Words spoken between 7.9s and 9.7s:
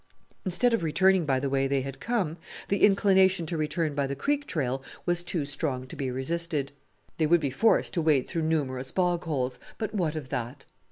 to wade through numerous bog holes;